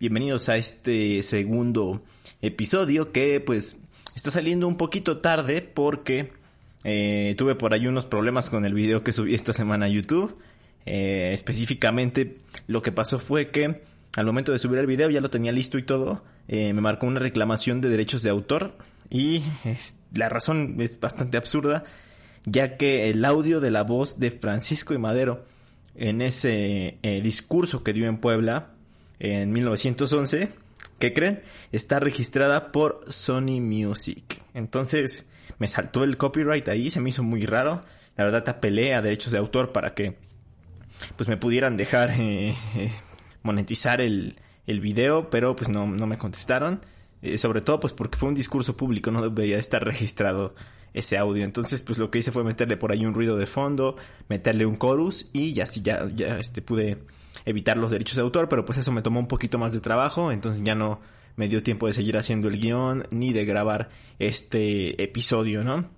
[0.00, 2.02] Bienvenidos a este segundo
[2.40, 3.76] episodio que pues
[4.16, 6.32] está saliendo un poquito tarde porque
[6.84, 10.38] eh, tuve por ahí unos problemas con el video que subí esta semana a YouTube.
[10.86, 13.82] Eh, específicamente lo que pasó fue que
[14.16, 16.24] al momento de subir el video ya lo tenía listo y todo.
[16.48, 18.78] Eh, me marcó una reclamación de derechos de autor
[19.10, 19.42] y
[20.14, 21.84] la razón es bastante absurda
[22.46, 25.44] ya que el audio de la voz de Francisco y Madero
[25.94, 28.79] en ese discurso que dio en Puebla
[29.20, 30.50] en 1911
[31.00, 31.42] ¿qué creen?
[31.72, 34.42] Está registrada por Sony Music.
[34.54, 35.26] Entonces
[35.58, 37.80] me saltó el copyright ahí, se me hizo muy raro.
[38.16, 40.16] La verdad apelé a derechos de autor para que
[41.16, 42.54] pues me pudieran dejar eh,
[43.42, 46.84] monetizar el, el video, pero pues no, no me contestaron.
[47.22, 50.54] Eh, sobre todo pues porque fue un discurso público, no debería estar registrado
[50.92, 51.44] ese audio.
[51.44, 53.96] Entonces pues lo que hice fue meterle por ahí un ruido de fondo,
[54.28, 56.98] meterle un chorus y ya ya, ya este, pude
[57.44, 60.32] evitar los derechos de autor, pero pues eso me tomó un poquito más de trabajo,
[60.32, 61.00] entonces ya no
[61.36, 65.88] me dio tiempo de seguir haciendo el guion ni de grabar este episodio, ¿no?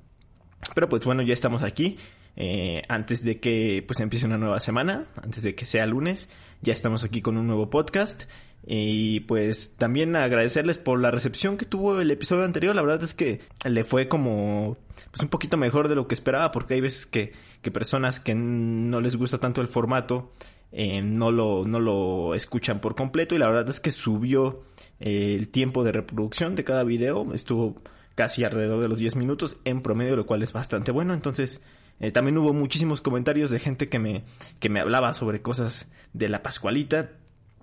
[0.75, 1.97] Pero pues bueno, ya estamos aquí.
[2.35, 6.29] Eh, antes de que pues empiece una nueva semana, antes de que sea lunes,
[6.63, 8.25] ya estamos aquí con un nuevo podcast.
[8.65, 12.77] Y pues también agradecerles por la recepción que tuvo el episodio anterior.
[12.77, 14.77] La verdad es que le fue como
[15.11, 18.37] pues un poquito mejor de lo que esperaba porque hay veces que, que personas que
[18.37, 20.33] no les gusta tanto el formato
[20.75, 24.65] eh, no, lo, no lo escuchan por completo y la verdad es que subió
[25.01, 27.77] eh, el tiempo de reproducción de cada video, estuvo
[28.15, 31.61] casi alrededor de los 10 minutos en promedio, lo cual es bastante bueno, entonces
[32.01, 34.25] eh, también hubo muchísimos comentarios de gente que me,
[34.61, 37.11] que me hablaba sobre cosas de la Pascualita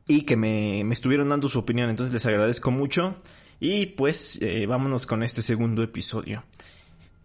[0.05, 3.15] y que me, me estuvieron dando su opinión, entonces les agradezco mucho
[3.59, 6.43] y pues vámonos con este segundo episodio.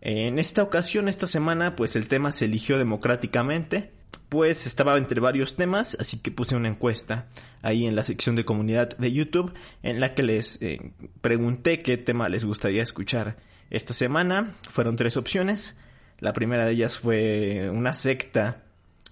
[0.00, 3.92] En esta ocasión, esta semana, pues el tema se eligió democráticamente
[4.28, 7.26] pues estaba entre varios temas, así que puse una encuesta
[7.62, 9.52] ahí en la sección de comunidad de YouTube
[9.82, 13.36] en la que les eh, pregunté qué tema les gustaría escuchar
[13.70, 14.54] esta semana.
[14.68, 15.76] Fueron tres opciones.
[16.18, 18.62] La primera de ellas fue una secta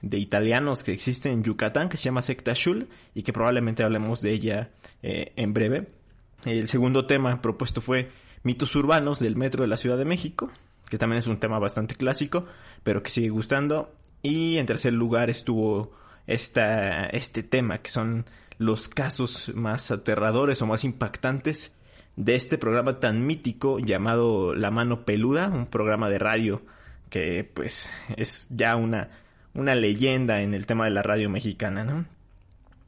[0.03, 4.21] de italianos que existe en Yucatán que se llama Secta Shul y que probablemente hablemos
[4.21, 4.71] de ella
[5.03, 5.89] eh, en breve.
[6.45, 8.11] El segundo tema propuesto fue
[8.43, 10.51] mitos urbanos del metro de la Ciudad de México,
[10.89, 12.47] que también es un tema bastante clásico,
[12.83, 13.95] pero que sigue gustando.
[14.23, 15.93] Y en tercer lugar estuvo
[16.27, 18.27] esta, este tema, que son
[18.59, 21.75] los casos más aterradores o más impactantes
[22.17, 26.63] de este programa tan mítico llamado La Mano Peluda, un programa de radio
[27.11, 29.11] que pues es ya una,
[29.55, 32.07] una leyenda en el tema de la radio mexicana, ¿no?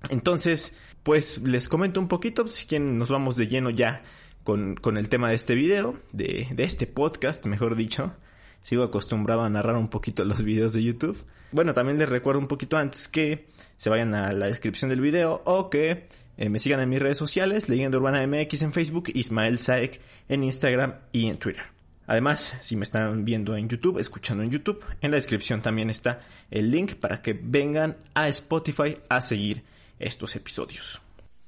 [0.08, 4.02] Entonces, pues les comento un poquito, si quieren nos vamos de lleno ya
[4.44, 8.14] con, con el tema de este video, de, de este podcast, mejor dicho
[8.64, 11.22] sigo acostumbrado a narrar un poquito los videos de YouTube.
[11.52, 15.42] Bueno, también les recuerdo un poquito antes que se vayan a la descripción del video
[15.44, 16.08] o que
[16.38, 20.42] eh, me sigan en mis redes sociales, Leyenda Urbana MX en Facebook, Ismael Saek en
[20.42, 21.62] Instagram y en Twitter.
[22.06, 26.20] Además, si me están viendo en YouTube, escuchando en YouTube, en la descripción también está
[26.50, 29.62] el link para que vengan a Spotify a seguir
[29.98, 31.02] estos episodios.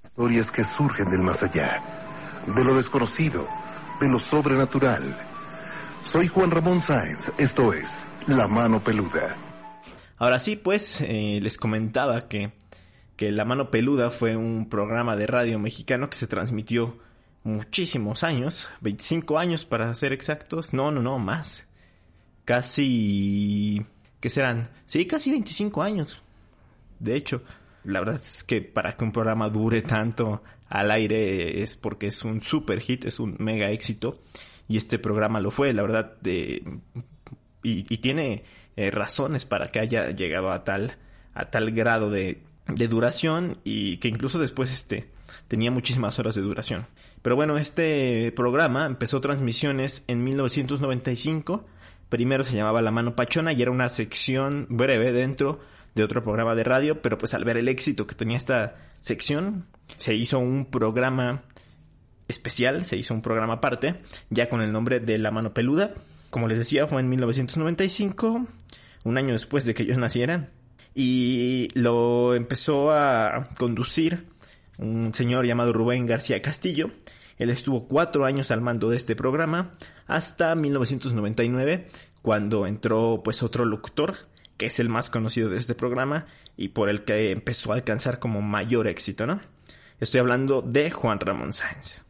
[0.05, 3.49] Historias que surgen del más allá, de lo desconocido,
[4.01, 5.36] de lo sobrenatural
[6.13, 7.89] soy Juan Ramón Sáenz, esto es
[8.27, 9.37] La Mano Peluda.
[10.19, 12.53] Ahora sí, pues eh, les comentaba que,
[13.17, 16.99] que La Mano Peluda fue un programa de radio mexicano que se transmitió
[17.45, 21.69] muchísimos años, 25 años para ser exactos, no, no, no, más.
[22.45, 23.85] Casi...
[24.21, 24.71] ¿Qué serán?
[24.87, 26.21] Sí, casi 25 años.
[26.99, 27.43] De hecho,
[27.85, 32.25] la verdad es que para que un programa dure tanto al aire es porque es
[32.25, 34.21] un super hit, es un mega éxito
[34.69, 36.63] y este programa lo fue, la verdad, de,
[37.63, 38.45] y, tiene
[38.77, 40.97] eh, razones para que haya llegado a tal,
[41.35, 45.11] a tal grado de, de duración y que incluso después este,
[45.49, 46.87] tenía muchísimas horas de duración.
[47.23, 51.65] Pero bueno, este programa empezó transmisiones en 1995.
[52.09, 55.61] Primero se llamaba La Mano Pachona y era una sección breve dentro
[55.95, 59.67] de otro programa de radio, pero pues al ver el éxito que tenía esta sección,
[59.97, 61.43] se hizo un programa
[62.29, 65.95] especial, se hizo un programa aparte, ya con el nombre de La Mano Peluda.
[66.31, 68.47] Como les decía, fue en 1995,
[69.05, 70.51] un año después de que yo naciera,
[70.95, 74.27] y lo empezó a conducir
[74.79, 76.91] un señor llamado Rubén García Castillo,
[77.39, 79.73] Él estuvo cuatro años al mando de este programa
[80.07, 81.87] hasta 1999
[82.23, 84.17] cuando entró pues otro locutor
[84.57, 86.27] que es el más conocido de este programa
[86.57, 89.41] y por el que empezó a alcanzar como mayor éxito, ¿no?
[90.01, 92.06] Estoy hablando de Juan Ramón Sáenz.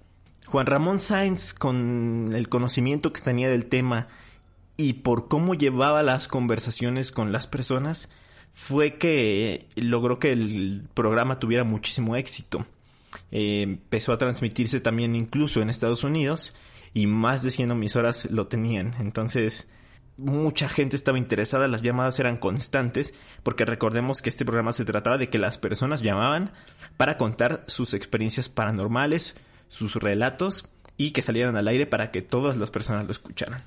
[0.46, 4.08] Juan Ramón Sáenz, con el conocimiento que tenía del tema
[4.76, 8.10] y por cómo llevaba las conversaciones con las personas,
[8.52, 12.64] fue que logró que el programa tuviera muchísimo éxito.
[13.30, 16.56] Eh, empezó a transmitirse también incluso en Estados Unidos
[16.94, 18.94] y más de 100 emisoras lo tenían.
[19.00, 19.68] Entonces,
[20.16, 25.18] mucha gente estaba interesada, las llamadas eran constantes, porque recordemos que este programa se trataba
[25.18, 26.52] de que las personas llamaban
[26.96, 29.36] para contar sus experiencias paranormales,
[29.68, 33.64] sus relatos y que salieran al aire para que todas las personas lo escucharan.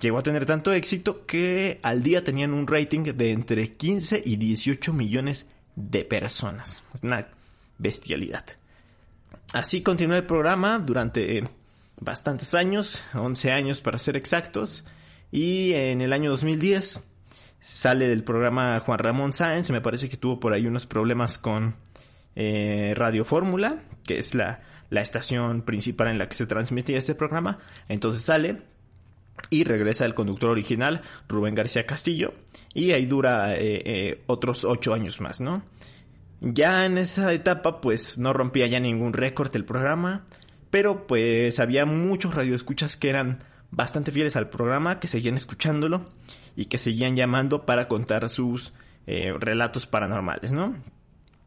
[0.00, 4.36] Llegó a tener tanto éxito que al día tenían un rating de entre 15 y
[4.36, 5.46] 18 millones
[5.76, 6.82] de personas.
[7.02, 7.28] Una
[7.78, 8.44] bestialidad.
[9.52, 11.44] Así continuó el programa durante
[12.00, 14.84] bastantes años, 11 años para ser exactos,
[15.30, 17.08] y en el año 2010
[17.60, 21.76] sale del programa Juan Ramón Sáenz, me parece que tuvo por ahí unos problemas con
[22.36, 27.14] eh, Radio Fórmula, que es la, la estación principal en la que se transmitía este
[27.14, 27.58] programa,
[27.88, 28.62] entonces sale
[29.48, 32.34] y regresa el conductor original, Rubén García Castillo,
[32.74, 35.62] y ahí dura eh, eh, otros ocho años más, ¿no?
[36.40, 40.24] Ya en esa etapa, pues no rompía ya ningún récord el programa,
[40.70, 46.06] pero pues había muchos radioescuchas que eran bastante fieles al programa, que seguían escuchándolo
[46.56, 48.72] y que seguían llamando para contar sus
[49.06, 50.76] eh, relatos paranormales, ¿no?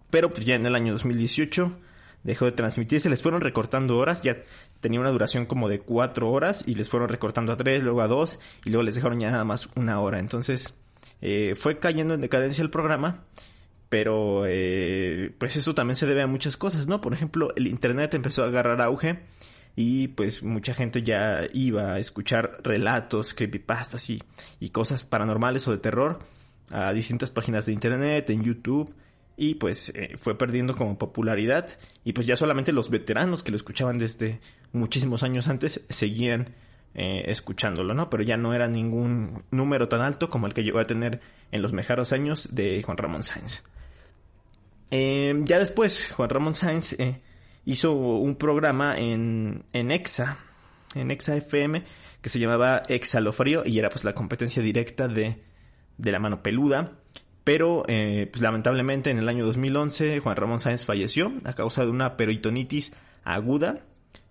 [0.09, 1.75] Pero pues ya en el año 2018
[2.23, 4.43] dejó de transmitirse, les fueron recortando horas, ya
[4.79, 8.07] tenía una duración como de cuatro horas y les fueron recortando a tres, luego a
[8.07, 10.19] dos y luego les dejaron ya nada más una hora.
[10.19, 10.73] Entonces
[11.21, 13.25] eh, fue cayendo en decadencia el programa,
[13.89, 17.01] pero eh, pues eso también se debe a muchas cosas, ¿no?
[17.01, 19.19] Por ejemplo, el Internet empezó a agarrar auge
[19.75, 24.21] y pues mucha gente ya iba a escuchar relatos, creepypastas y,
[24.59, 26.19] y cosas paranormales o de terror
[26.71, 28.93] a distintas páginas de internet, en YouTube
[29.35, 31.67] y pues eh, fue perdiendo como popularidad
[32.03, 34.39] y pues ya solamente los veteranos que lo escuchaban desde
[34.71, 36.55] muchísimos años antes seguían
[36.93, 38.09] eh, escuchándolo, ¿no?
[38.09, 41.21] Pero ya no era ningún número tan alto como el que llegó a tener
[41.51, 43.63] en los mejores años de Juan Ramón Sáenz.
[44.91, 46.95] Eh, ya después, Juan Ramón Sáenz
[47.65, 50.37] hizo un programa en, en EXA,
[50.93, 51.83] en EXA FM,
[52.21, 55.41] que se llamaba Exalofrío y era pues la competencia directa de,
[55.97, 56.99] de la mano peluda.
[57.43, 61.91] Pero, eh, pues lamentablemente en el año 2011 Juan Ramón Sáenz falleció a causa de
[61.91, 62.93] una peritonitis
[63.23, 63.81] aguda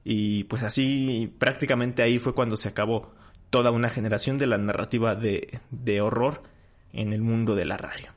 [0.04, 3.10] y pues así prácticamente ahí fue cuando se acabó
[3.50, 6.42] toda una generación de la narrativa de, de horror
[6.92, 8.12] en el mundo de la radio.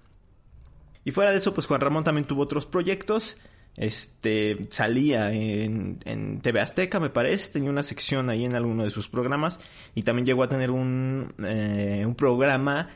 [1.04, 3.38] Y fuera de eso, pues Juan Ramón también tuvo otros proyectos
[3.78, 8.90] este salía en, en TV Azteca me parece tenía una sección ahí en alguno de
[8.90, 9.60] sus programas
[9.96, 12.90] y también llegó a tener un, eh, un programa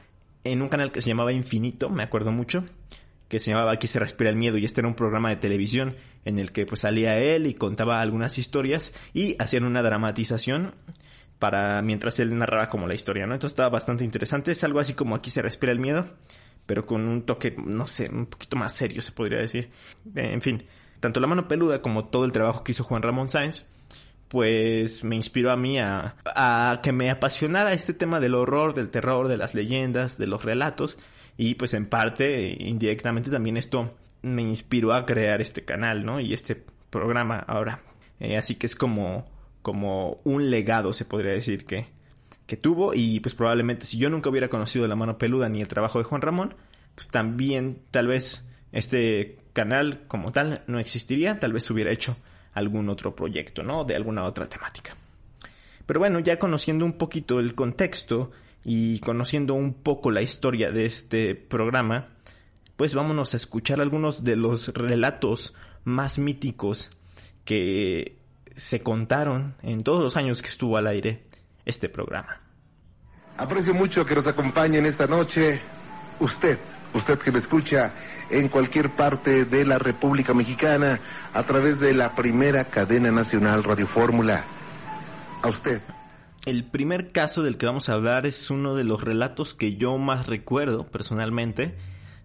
[0.43, 2.65] en un canal que se llamaba Infinito me acuerdo mucho
[3.29, 5.95] que se llamaba Aquí se respira el miedo y este era un programa de televisión
[6.25, 10.73] en el que pues salía él y contaba algunas historias y hacían una dramatización
[11.37, 13.33] para mientras él narraba como la historia, ¿no?
[13.33, 16.07] Entonces estaba bastante interesante, es algo así como Aquí se respira el miedo,
[16.65, 19.69] pero con un toque, no sé, un poquito más serio se podría decir.
[20.15, 20.63] En fin,
[20.99, 23.67] tanto la mano peluda como todo el trabajo que hizo Juan Ramón Sáenz,
[24.29, 28.89] pues me inspiró a mí a, a que me apasionara este tema del horror, del
[28.89, 30.97] terror, de las leyendas, de los relatos,
[31.35, 36.19] y pues en parte, indirectamente también esto me inspiró a crear este canal, ¿no?
[36.19, 37.81] Y este programa ahora.
[38.19, 39.25] Eh, así que es como,
[39.61, 41.87] como un legado, se podría decir que,
[42.45, 45.67] que tuvo y pues probablemente si yo nunca hubiera conocido la mano peluda ni el
[45.67, 46.55] trabajo de Juan Ramón,
[46.95, 52.17] pues también tal vez este canal como tal no existiría, tal vez hubiera hecho
[52.59, 53.83] algún otro proyecto, ¿no?
[53.83, 54.95] De alguna otra temática.
[55.85, 58.31] Pero bueno, ya conociendo un poquito el contexto
[58.63, 62.09] y conociendo un poco la historia de este programa,
[62.75, 66.91] pues vámonos a escuchar algunos de los relatos más míticos
[67.43, 68.17] que
[68.55, 71.23] se contaron en todos los años que estuvo al aire
[71.65, 72.39] este programa.
[73.37, 75.61] Aprecio mucho que nos acompañe en esta noche
[76.19, 76.59] usted,
[76.93, 77.93] usted que me escucha
[78.29, 80.99] en cualquier parte de la República Mexicana
[81.33, 84.45] a través de la primera cadena nacional Radio Fórmula.
[85.41, 85.81] A usted.
[86.45, 89.97] El primer caso del que vamos a hablar es uno de los relatos que yo
[89.97, 91.75] más recuerdo personalmente,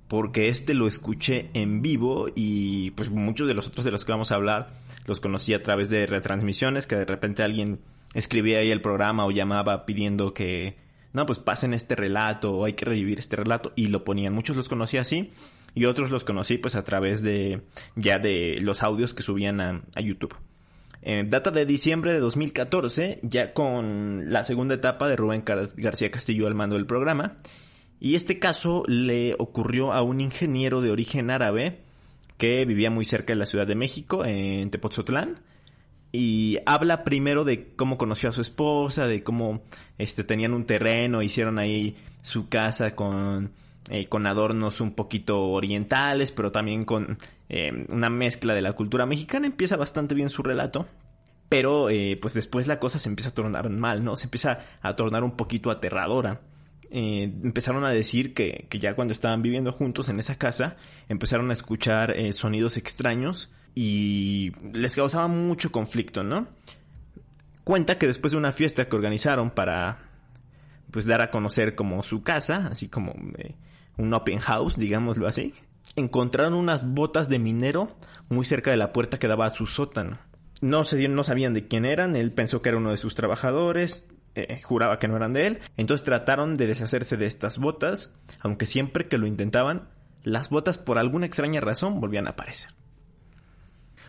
[0.08, 4.12] porque este lo escuché en vivo y pues muchos de los otros de los que
[4.12, 7.80] vamos a hablar los conocí a través de retransmisiones que de repente alguien
[8.14, 10.76] escribía ahí el programa o llamaba pidiendo que,
[11.12, 14.34] no, pues pasen este relato o hay que revivir este relato y lo ponían.
[14.34, 15.32] Muchos los conocí así
[15.74, 17.62] y otros los conocí pues a través de
[17.96, 20.34] ya de los audios que subían a, YouTube.
[21.02, 26.46] Eh, data de diciembre de 2014, ya con la segunda etapa de Rubén García Castillo
[26.46, 27.36] al mando del programa.
[28.00, 31.80] Y este caso le ocurrió a un ingeniero de origen árabe
[32.38, 35.40] que vivía muy cerca de la Ciudad de México, en Tepoztlán.
[36.12, 39.62] Y habla primero de cómo conoció a su esposa, de cómo
[39.98, 43.52] este, tenían un terreno, hicieron ahí su casa con
[43.90, 47.18] eh, con adornos un poquito orientales, pero también con
[47.50, 49.46] eh, una mezcla de la cultura mexicana.
[49.46, 50.86] Empieza bastante bien su relato.
[51.50, 54.16] Pero eh, pues después la cosa se empieza a tornar mal, ¿no?
[54.16, 56.40] Se empieza a tornar un poquito aterradora.
[56.90, 60.76] empezaron a decir que, que, ya cuando estaban viviendo juntos en esa casa,
[61.08, 66.48] empezaron a escuchar sonidos extraños y les causaba mucho conflicto, ¿no?
[67.62, 69.98] Cuenta que después de una fiesta que organizaron para
[70.90, 73.14] pues dar a conocer como su casa, así como
[73.96, 75.54] un open house, digámoslo así,
[75.96, 77.88] encontraron unas botas de minero
[78.28, 80.18] muy cerca de la puerta que daba a su sótano.
[80.60, 84.06] No, se no sabían de quién eran, él pensó que era uno de sus trabajadores,
[84.34, 88.66] eh, juraba que no eran de él, entonces trataron de deshacerse de estas botas, aunque
[88.66, 89.88] siempre que lo intentaban,
[90.22, 92.70] las botas por alguna extraña razón volvían a aparecer.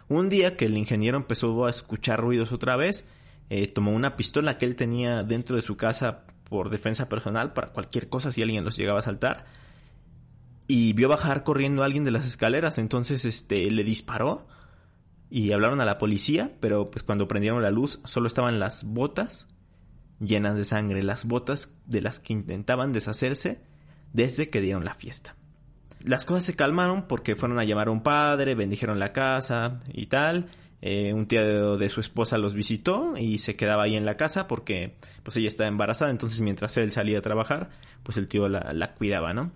[0.07, 3.07] Un día que el ingeniero empezó a escuchar ruidos otra vez,
[3.49, 7.73] eh, tomó una pistola que él tenía dentro de su casa por defensa personal para
[7.73, 9.45] cualquier cosa si alguien los llegaba a saltar
[10.67, 14.47] y vio bajar corriendo a alguien de las escaleras, entonces este le disparó
[15.29, 19.47] y hablaron a la policía, pero pues cuando prendieron la luz solo estaban las botas
[20.19, 23.61] llenas de sangre, las botas de las que intentaban deshacerse
[24.13, 25.35] desde que dieron la fiesta.
[26.03, 30.05] Las cosas se calmaron porque fueron a llamar a un padre, bendijeron la casa y
[30.05, 30.45] tal.
[30.81, 34.47] Eh, un tío de, su esposa los visitó y se quedaba ahí en la casa
[34.47, 37.71] porque pues ella estaba embarazada, entonces mientras él salía a trabajar,
[38.03, 39.51] pues el tío la, la cuidaba, ¿no?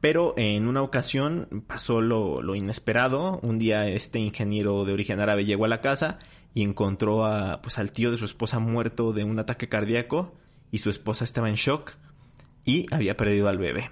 [0.00, 3.40] Pero en una ocasión pasó lo, inesperado.
[3.42, 6.18] Un día este ingeniero de origen árabe llegó a la casa
[6.54, 7.24] y encontró
[7.62, 10.34] pues, al tío de su esposa muerto de un ataque cardíaco
[10.70, 11.92] y su esposa estaba en shock
[12.64, 13.90] y había perdido al bebé.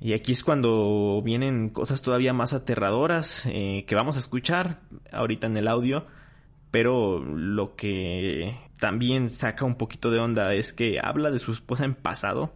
[0.00, 5.46] Y aquí es cuando vienen cosas todavía más aterradoras eh, que vamos a escuchar ahorita
[5.46, 6.06] en el audio.
[6.70, 11.86] Pero lo que también saca un poquito de onda es que habla de su esposa
[11.86, 12.52] en pasado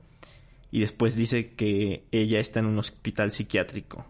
[0.71, 4.07] y después dice que ella está en un hospital psiquiátrico.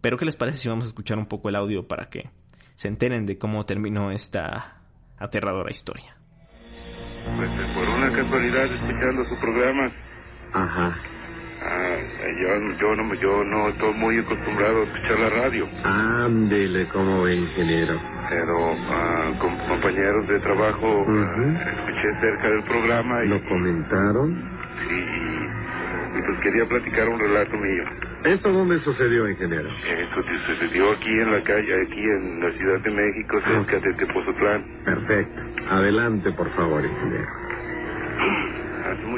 [0.00, 2.30] Pero ¿qué les parece si vamos a escuchar un poco el audio para que
[2.74, 4.82] se enteren de cómo terminó esta
[5.18, 6.16] aterradora historia?
[7.36, 9.92] Pues eh, por una casualidad escuchando su programa.
[10.52, 10.96] Ajá.
[11.64, 11.96] Ah,
[12.42, 15.68] yo, yo, no, yo no estoy muy acostumbrado a escuchar la radio.
[15.84, 18.00] Ándele, como ve, ingeniero.
[18.28, 23.24] Pero ah, con compañeros de trabajo ah, escuché cerca del programa.
[23.24, 24.52] Y, ¿Lo comentaron?
[24.88, 25.21] Sí,
[26.22, 27.84] y pues quería platicar un relato mío.
[28.24, 29.68] ¿Esto dónde sucedió, ingeniero?
[29.68, 34.64] Esto sucedió aquí en la calle, aquí en la Ciudad de México, cerca de Tepozotlán.
[34.84, 35.42] Perfecto.
[35.70, 37.28] Adelante, por favor, ingeniero.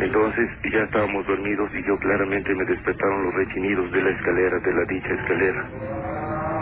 [0.00, 4.72] Entonces ya estábamos dormidos y yo claramente me despertaron los rechinidos de la escalera, de
[4.72, 5.68] la dicha escalera.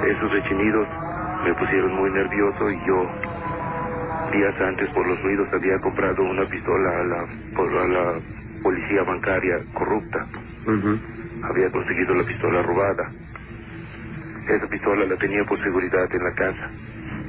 [0.06, 0.88] Esos rechinidos
[1.44, 3.10] me pusieron muy nervioso y yo
[4.32, 8.20] días antes por los ruidos había comprado una pistola a la, a la
[8.62, 10.26] policía bancaria corrupta.
[11.42, 13.10] Había conseguido la pistola robada.
[14.48, 16.70] Esa pistola la tenía por seguridad en la casa.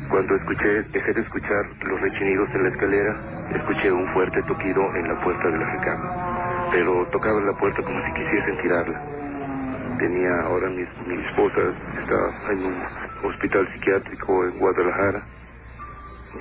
[0.10, 3.16] Cuando escuché, dejé de escuchar los rechinidos en la escalera,
[3.56, 6.70] escuché un fuerte toquido en la puerta de la recámara.
[6.72, 9.02] Pero tocaba la puerta como si quisiesen tirarla.
[9.98, 11.62] Tenía ahora mi, mi esposa,
[12.00, 12.76] está en un
[13.24, 15.24] hospital psiquiátrico en Guadalajara.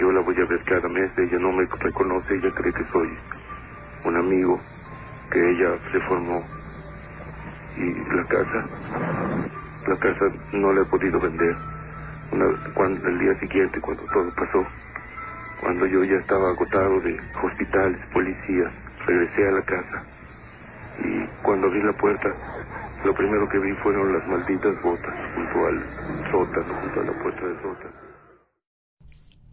[0.00, 3.08] Yo la voy a ver cada mes, ella no me reconoce, ella cree que soy
[4.04, 4.60] un amigo
[5.32, 6.44] que ella se formó
[7.76, 8.66] y la casa,
[9.88, 11.56] la casa no la he podido vender.
[12.74, 14.66] cuando, el día siguiente, cuando todo pasó,
[15.60, 18.72] cuando yo ya estaba agotado de hospitales, policías,
[19.06, 20.04] regresé a la casa
[20.98, 22.28] y cuando abrí la puerta,
[23.04, 27.46] lo primero que vi fueron las malditas botas junto al sótano, junto a la puerta
[27.46, 27.92] del sótano.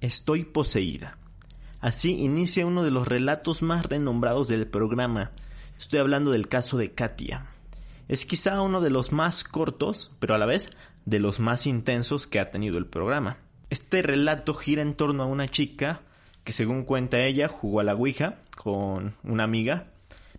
[0.01, 1.17] Estoy poseída.
[1.81, 5.31] Así inicia uno de los relatos más renombrados del programa,
[5.79, 7.45] Estoy hablando del caso de Katia.
[8.09, 12.27] Es quizá uno de los más cortos, pero a la vez de los más intensos
[12.27, 13.37] que ha tenido el programa.
[13.69, 16.01] Este relato gira en torno a una chica
[16.43, 19.93] que según cuenta ella jugó a la Ouija con una amiga,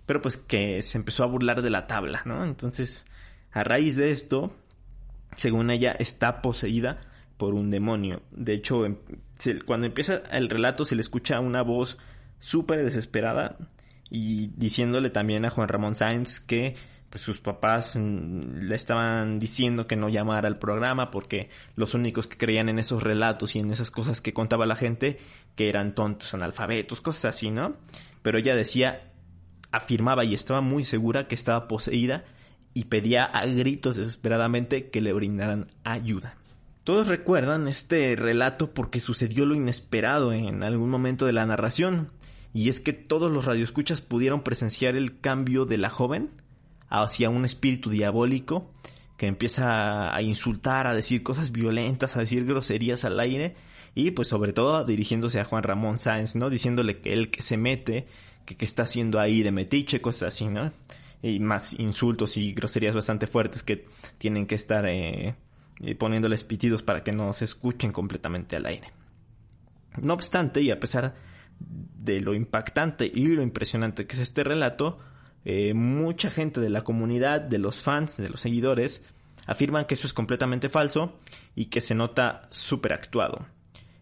[0.05, 2.45] pero pues que se empezó a burlar de la tabla, ¿no?
[2.45, 3.07] Entonces,
[3.51, 4.55] a raíz de esto,
[5.35, 7.01] según ella, está poseída
[7.39, 8.21] por un demonio.
[8.31, 8.99] De hecho, em,
[9.65, 11.97] cuando empieza el relato se le escucha una voz
[12.39, 13.57] súper desesperada
[14.11, 16.75] y diciéndole también a Juan Ramón Sáenz que
[17.11, 22.37] pues sus papás le estaban diciendo que no llamara al programa porque los únicos que
[22.37, 25.19] creían en esos relatos y en esas cosas que contaba la gente
[25.57, 27.76] que eran tontos, analfabetos, cosas así, ¿no?
[28.23, 29.11] Pero ella decía,
[29.73, 32.25] afirmaba y estaba muy segura que estaba poseída
[32.75, 36.37] y pedía a gritos desesperadamente que le brindaran ayuda.
[36.85, 42.11] Todos recuerdan este relato porque sucedió lo inesperado en algún momento de la narración,
[42.52, 46.30] y es que todos los radioescuchas pudieron presenciar el cambio de la joven
[46.88, 48.71] hacia un espíritu diabólico
[49.16, 53.54] que empieza a insultar, a decir cosas violentas, a decir groserías al aire
[53.95, 56.50] y pues sobre todo dirigiéndose a Juan Ramón Sáenz, ¿no?
[56.50, 58.07] Diciéndole que él que se mete,
[58.45, 60.73] que, está haciendo ahí de metiche, cosas así, ¿no?
[61.23, 63.85] Y más insultos y groserías bastante fuertes que
[64.19, 65.35] tienen que estar eh,
[65.83, 68.88] eh, poniéndoles pitidos para que no se escuchen completamente al aire.
[70.00, 71.14] No obstante, y a pesar
[72.00, 74.99] de lo impactante y lo impresionante que es este relato,
[75.45, 79.04] eh, mucha gente de la comunidad, de los fans, de los seguidores,
[79.47, 81.16] afirman que eso es completamente falso
[81.54, 83.47] y que se nota súper actuado.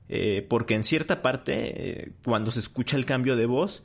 [0.09, 3.85] Eh, porque en cierta parte, eh, cuando se escucha el cambio de voz,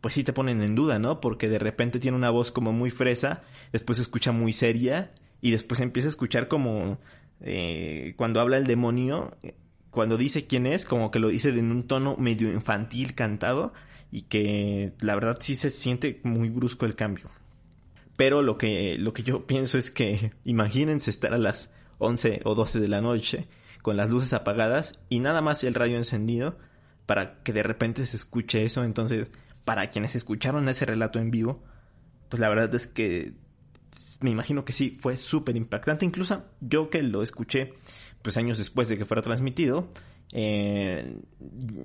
[0.00, 1.20] pues sí te ponen en duda, ¿no?
[1.20, 3.42] Porque de repente tiene una voz como muy fresa,
[3.72, 6.98] después se escucha muy seria y después empieza a escuchar como
[8.16, 9.36] cuando habla el demonio,
[9.94, 13.72] cuando dice quién es, como que lo dice en un tono medio infantil cantado
[14.10, 17.30] y que la verdad sí se siente muy brusco el cambio.
[18.16, 22.54] Pero lo que, lo que yo pienso es que imagínense estar a las 11 o
[22.54, 23.48] 12 de la noche
[23.82, 26.58] con las luces apagadas y nada más el radio encendido
[27.06, 28.82] para que de repente se escuche eso.
[28.84, 29.28] Entonces,
[29.64, 31.62] para quienes escucharon ese relato en vivo,
[32.28, 33.34] pues la verdad es que
[34.20, 36.04] me imagino que sí, fue súper impactante.
[36.04, 37.74] Incluso yo que lo escuché
[38.24, 39.86] pues años después de que fuera transmitido,
[40.32, 41.20] eh,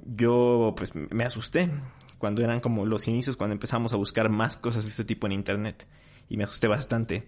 [0.06, 1.70] yo pues me asusté
[2.18, 5.34] cuando eran como los inicios, cuando empezamos a buscar más cosas de este tipo en
[5.34, 5.86] internet.
[6.30, 7.28] Y me asusté bastante.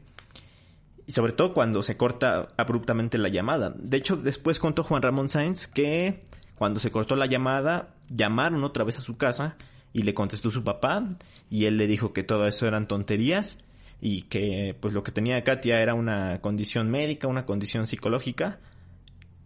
[1.06, 3.74] Y sobre todo cuando se corta abruptamente la llamada.
[3.78, 6.22] De hecho, después contó Juan Ramón Sáenz que
[6.56, 9.58] cuando se cortó la llamada, llamaron otra vez a su casa
[9.92, 11.10] y le contestó su papá
[11.50, 13.58] y él le dijo que todo eso eran tonterías
[14.00, 18.60] y que pues lo que tenía Katia era una condición médica, una condición psicológica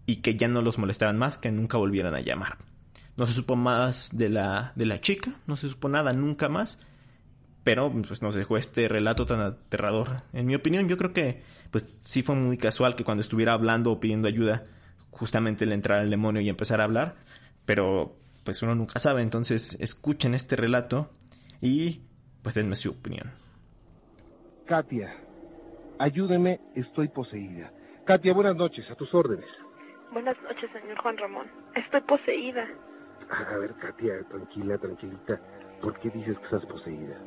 [0.06, 2.58] y que ya no los molestaran más, que nunca volvieran a llamar.
[3.18, 6.80] No se supo más de la, de la chica, no se supo nada nunca más,
[7.64, 10.22] pero pues nos dejó este relato tan aterrador.
[10.34, 11.42] En mi opinión, yo creo que
[11.72, 14.64] pues sí fue muy casual que cuando estuviera hablando o pidiendo ayuda,
[15.10, 17.16] justamente le entrara el demonio y empezara a hablar,
[17.66, 21.10] pero pues uno nunca sabe, entonces escuchen este relato
[21.62, 22.02] y
[22.44, 23.32] pues denme su opinión.
[24.68, 25.16] Katia,
[25.98, 27.72] ayúdeme, estoy poseída.
[28.06, 29.46] Katia, buenas noches, a tus órdenes.
[30.12, 31.48] Buenas noches, señor Juan Ramón.
[31.76, 32.68] Estoy poseída.
[33.30, 35.40] A ver, Katia, tranquila, tranquilita.
[35.82, 37.18] ¿Por qué dices que estás poseída?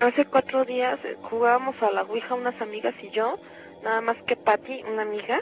[0.00, 3.36] Hace cuatro días eh, jugábamos a la Ouija unas amigas y yo,
[3.84, 5.40] nada más que Patty, una amiga,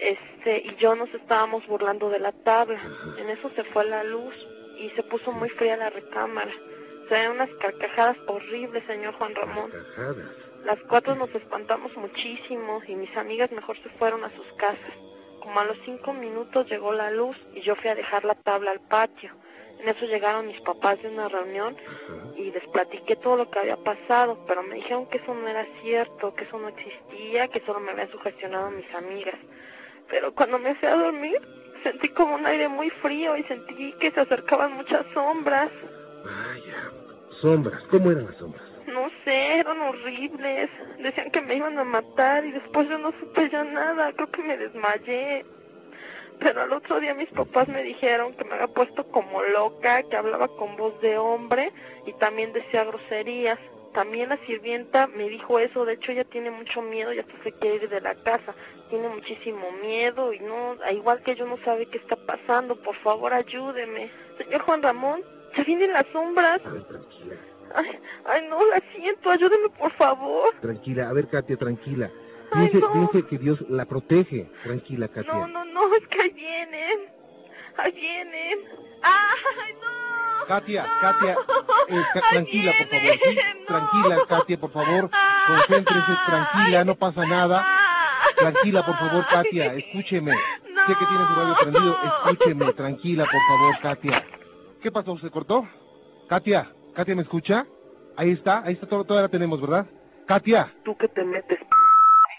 [0.00, 2.80] este, y yo nos estábamos burlando de la tabla.
[3.18, 4.34] En eso se fue la luz
[4.78, 6.52] y se puso muy fría la recámara.
[7.08, 9.70] Se ven unas carcajadas horribles, señor Juan Ramón.
[9.70, 10.30] Carcajadas.
[10.64, 14.94] Las cuatro nos espantamos muchísimo y mis amigas mejor se fueron a sus casas.
[15.42, 18.70] Como a los cinco minutos llegó la luz y yo fui a dejar la tabla
[18.70, 19.32] al patio.
[19.80, 21.76] En eso llegaron mis papás de una reunión
[22.36, 25.66] y les platiqué todo lo que había pasado, pero me dijeron que eso no era
[25.82, 29.34] cierto, que eso no existía, que solo me habían sugestionado mis amigas.
[30.08, 31.40] Pero cuando me fui a dormir,
[31.82, 35.72] sentí como un aire muy frío y sentí que se acercaban muchas sombras.
[36.24, 36.90] Vaya,
[37.40, 38.71] sombras, ¿cómo eran las sombras?
[38.92, 40.70] No sé, eran horribles.
[40.98, 44.12] Decían que me iban a matar y después yo no supe ya nada.
[44.12, 45.44] Creo que me desmayé.
[46.38, 50.16] Pero al otro día mis papás me dijeron que me había puesto como loca, que
[50.16, 51.72] hablaba con voz de hombre
[52.06, 53.58] y también decía groserías.
[53.94, 57.52] También la sirvienta me dijo eso, de hecho ella tiene mucho miedo y hasta se
[57.52, 58.54] quiere ir de la casa.
[58.88, 63.32] Tiene muchísimo miedo y no, igual que yo no sabe qué está pasando, por favor
[63.34, 64.10] ayúdeme.
[64.38, 65.22] Señor Juan Ramón,
[65.54, 66.60] se vienen las sombras.
[67.74, 70.54] Ay, ay, no, la siento, ayúdeme por favor.
[70.60, 72.10] Tranquila, a ver, Katia, tranquila.
[72.52, 72.92] Ay, Piense, no.
[72.92, 74.50] piense que Dios la protege.
[74.62, 75.32] Tranquila, Katia.
[75.32, 76.98] No, no, no, es que ahí vienen.
[77.78, 78.58] Ahí vienen.
[79.02, 80.46] ¡Ay, no!
[80.46, 81.00] Katia, No.
[81.00, 81.36] Katia, eh,
[82.12, 83.12] ca- Ahí tranquila, por favor.
[83.12, 83.18] ¿sí?
[83.24, 83.66] vienen, no.
[83.66, 85.10] Tranquila, Katia, por favor.
[85.46, 87.64] Concéntrese, tranquila, no pasa nada.
[88.36, 90.32] Tranquila, por favor, Katia, escúcheme.
[90.32, 91.96] Sé que tiene su radio prendido,
[92.26, 94.24] escúcheme, tranquila, por favor, Katia.
[94.82, 95.16] ¿Qué pasó?
[95.18, 95.66] ¿Se cortó?
[96.28, 97.64] Katia, Katia, ¿me escucha?
[98.16, 99.86] Ahí está, ahí está, todo, todavía la tenemos, ¿verdad?
[100.26, 101.58] Katia, ¿Tú que te metes?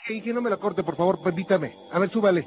[0.07, 1.73] Sí, que no me la corte, por favor, permítame.
[1.91, 2.45] A ver, súbale.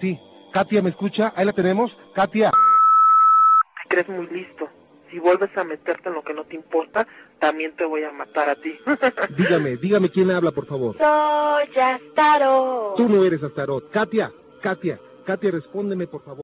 [0.00, 0.18] Sí.
[0.52, 1.32] Katia, ¿me escucha?
[1.36, 1.90] Ahí la tenemos.
[2.14, 2.50] Katia.
[2.50, 4.68] Te crees muy listo.
[5.10, 7.06] si vuelves a meterte en lo que no te importa,
[7.40, 8.72] también te voy a matar a ti.
[9.36, 10.96] dígame, dígame quién habla, por favor.
[10.96, 12.96] Soy Astarot.
[12.96, 13.90] Tú no eres Astarot.
[13.90, 14.30] Katia,
[14.62, 16.43] Katia, Katia, respóndeme, por favor.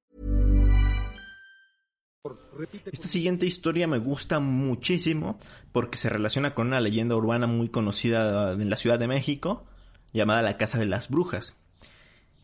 [2.85, 5.39] Esta siguiente historia me gusta muchísimo
[5.71, 9.65] porque se relaciona con una leyenda urbana muy conocida en la Ciudad de México
[10.13, 11.55] llamada la Casa de las Brujas.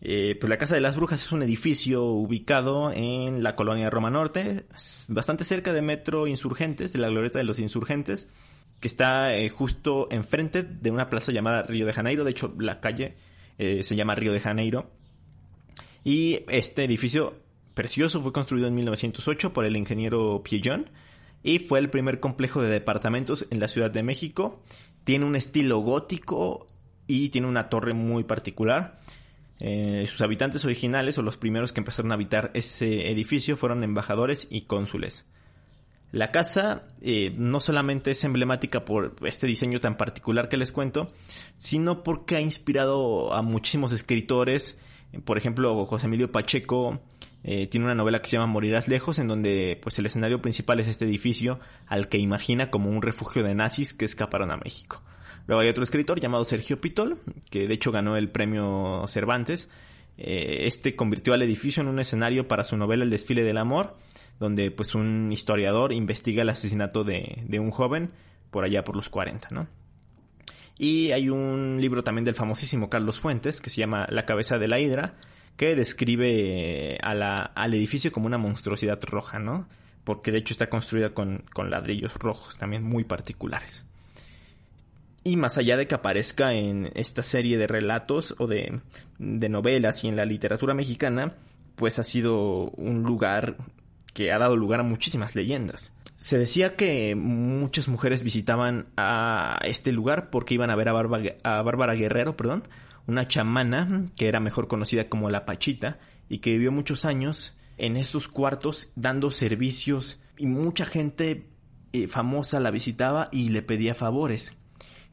[0.02, 4.10] Eh, pues la Casa de las Brujas es un edificio ubicado en la colonia Roma
[4.10, 4.66] Norte,
[5.10, 8.28] bastante cerca de Metro Insurgentes, de la Glorieta de los Insurgentes,
[8.80, 12.24] que está eh, justo enfrente de una plaza llamada Río de Janeiro.
[12.24, 13.16] De hecho, la calle
[13.60, 14.90] eh, se llama Río de Janeiro.
[16.04, 17.47] Y este edificio
[17.78, 20.90] precioso fue construido en 1908 por el ingeniero Piellón
[21.44, 24.64] y fue el primer complejo de departamentos en la Ciudad de México.
[25.04, 26.66] Tiene un estilo gótico
[27.06, 28.98] y tiene una torre muy particular.
[29.60, 34.48] Eh, sus habitantes originales o los primeros que empezaron a habitar ese edificio fueron embajadores
[34.50, 35.26] y cónsules.
[36.12, 41.14] La casa eh, no solamente es emblemática por este diseño tan particular que les cuento,
[41.60, 44.80] sino porque ha inspirado a muchísimos escritores,
[45.26, 47.02] por ejemplo José Emilio Pacheco
[47.44, 50.80] eh, tiene una novela que se llama Morirás lejos, en donde pues el escenario principal
[50.80, 55.02] es este edificio al que imagina como un refugio de nazis que escaparon a México.
[55.48, 59.70] Luego hay otro escritor llamado Sergio Pitol, que de hecho ganó el premio Cervantes.
[60.18, 63.96] Eh, este convirtió al edificio en un escenario para su novela El desfile del amor,
[64.40, 68.12] donde pues un historiador investiga el asesinato de, de un joven
[68.52, 69.68] por allá por los 40, ¿no?
[70.78, 74.68] Y hay un libro también del famosísimo Carlos Fuentes que se llama La cabeza de
[74.68, 75.16] la hidra,
[75.58, 79.68] que describe a la, al edificio como una monstruosidad roja, ¿no?
[80.04, 83.84] Porque de hecho está construida con, ladrillos rojos también muy particulares.
[85.24, 88.80] Y más allá de que aparezca en esta serie de relatos o de,
[89.18, 91.34] de novelas y en la literatura mexicana,
[91.76, 93.58] pues ha sido un lugar
[94.14, 95.92] que ha dado lugar a muchísimas leyendas.
[96.18, 100.94] Se decía que muchas mujeres visitaban a este lugar porque iban a ver a,
[101.44, 102.64] a Bárbara Guerrero, perdón,
[103.08, 107.98] una chamana que era mejor conocida como la Pachita y que vivió muchos años en
[107.98, 111.50] estos cuartos dando servicios y mucha gente
[111.94, 114.58] eh, famosa la visitaba y le pedía favores.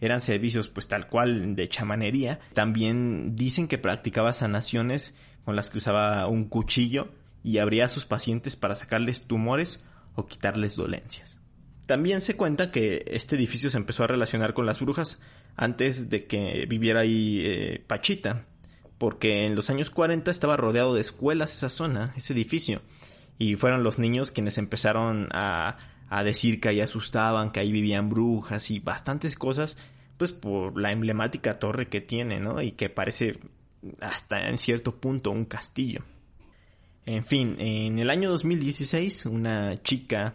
[0.00, 2.40] Eran servicios pues tal cual de chamanería.
[2.52, 8.06] También dicen que practicaba sanaciones con las que usaba un cuchillo y abría a sus
[8.06, 11.38] pacientes para sacarles tumores o quitarles dolencias.
[11.86, 15.20] También se cuenta que este edificio se empezó a relacionar con las brujas
[15.56, 18.46] antes de que viviera ahí eh, Pachita,
[18.98, 22.82] porque en los años 40 estaba rodeado de escuelas esa zona, ese edificio,
[23.38, 28.08] y fueron los niños quienes empezaron a, a decir que ahí asustaban, que ahí vivían
[28.08, 29.76] brujas y bastantes cosas,
[30.16, 32.62] pues por la emblemática torre que tiene, ¿no?
[32.62, 33.40] Y que parece
[34.00, 36.02] hasta en cierto punto un castillo.
[37.06, 40.34] En fin, en el año 2016 una chica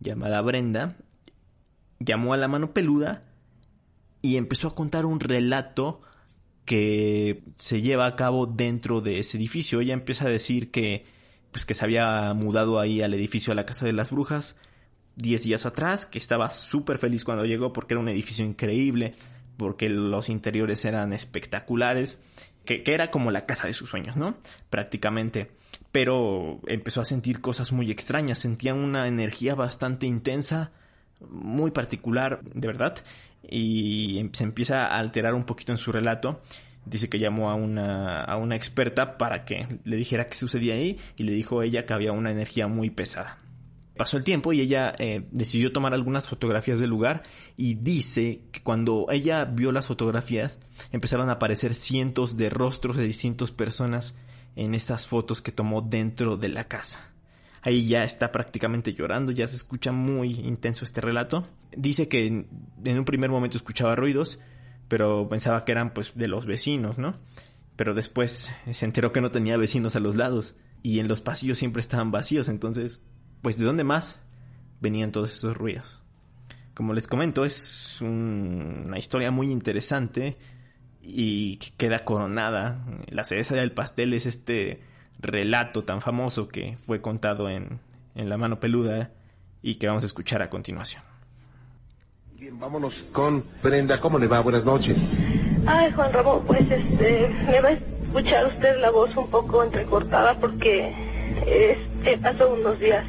[0.00, 0.96] llamada Brenda
[2.00, 3.22] llamó a la mano peluda
[4.22, 6.00] y empezó a contar un relato
[6.64, 9.80] que se lleva a cabo dentro de ese edificio.
[9.80, 11.06] Ella empieza a decir que
[11.50, 14.56] pues que se había mudado ahí al edificio a la casa de las brujas
[15.18, 19.14] 10 días atrás, que estaba súper feliz cuando llegó porque era un edificio increíble,
[19.56, 22.20] porque los interiores eran espectaculares,
[22.64, 24.36] que, que era como la casa de sus sueños, ¿no?
[24.70, 25.50] Prácticamente.
[25.90, 30.70] Pero empezó a sentir cosas muy extrañas, sentía una energía bastante intensa,
[31.20, 32.96] muy particular, de verdad,
[33.42, 36.42] y se empieza a alterar un poquito en su relato.
[36.84, 40.98] Dice que llamó a una, a una experta para que le dijera qué sucedía ahí
[41.16, 43.38] y le dijo a ella que había una energía muy pesada.
[43.98, 47.24] Pasó el tiempo y ella eh, decidió tomar algunas fotografías del lugar
[47.56, 50.60] y dice que cuando ella vio las fotografías
[50.92, 54.16] empezaron a aparecer cientos de rostros de distintas personas
[54.54, 57.12] en esas fotos que tomó dentro de la casa.
[57.68, 61.42] Ahí ya está prácticamente llorando, ya se escucha muy intenso este relato.
[61.76, 62.48] Dice que en,
[62.82, 64.38] un primer momento escuchaba ruidos,
[64.88, 67.18] pero pensaba que eran pues de los vecinos, ¿no?
[67.76, 71.58] Pero después se enteró que no tenía vecinos a los lados y en los pasillos
[71.58, 73.02] siempre estaban vacíos, entonces,
[73.42, 74.24] pues ¿de dónde más
[74.80, 76.00] venían todos esos ruidos?
[76.72, 80.38] Como les comento, es una historia muy interesante
[81.02, 82.82] y que queda coronada.
[83.08, 84.87] La cereza del pastel es este
[85.18, 87.80] relato tan famoso que fue contado en,
[88.14, 89.10] en La mano peluda
[89.62, 91.02] y que vamos a escuchar a continuación.
[92.34, 94.00] Bien, vámonos con Brenda.
[94.00, 94.40] ¿Cómo le va?
[94.40, 94.96] Buenas noches.
[95.66, 100.38] Ay, Juan Ramón, pues este, me va a escuchar usted la voz un poco entrecortada
[100.38, 100.94] porque
[101.46, 103.04] es, he pasado unos días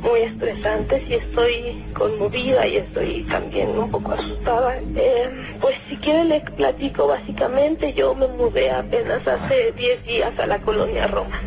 [0.00, 4.78] muy estresantes y estoy conmovida y estoy también un poco asustada.
[4.96, 5.30] Eh,
[5.60, 10.60] pues si quiere le platico básicamente, yo me mudé apenas hace 10 días a la
[10.60, 11.40] colonia Roma.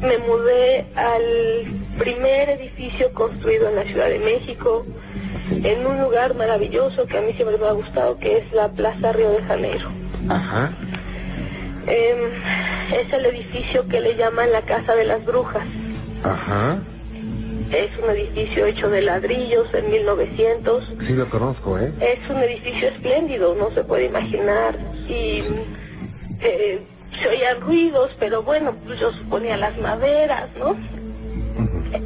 [0.00, 1.22] Me mudé al
[1.98, 4.84] primer edificio construido en la Ciudad de México,
[5.50, 9.12] en un lugar maravilloso que a mí siempre me ha gustado, que es la Plaza
[9.12, 9.90] Río de Janeiro.
[10.28, 10.72] Ajá.
[11.86, 12.32] Eh,
[12.92, 15.64] es el edificio que le llaman la Casa de las Brujas.
[16.22, 16.78] Ajá.
[17.70, 20.92] Es un edificio hecho de ladrillos en 1900.
[21.06, 21.92] Sí, lo conozco, ¿eh?
[22.00, 24.78] Es un edificio espléndido, no se puede imaginar.
[25.08, 25.42] Y
[26.40, 26.82] eh,
[27.20, 30.76] se oían ruidos, pero bueno, pues yo suponía las maderas, ¿no?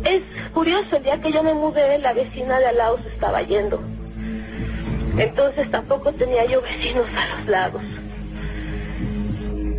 [0.05, 3.43] Es curioso, el día que yo me mudé, la vecina de al lado se estaba
[3.43, 3.81] yendo.
[5.17, 7.83] Entonces tampoco tenía yo vecinos a los lados.